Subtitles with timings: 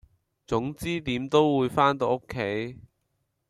[0.47, 2.79] 總之點都會番到屋企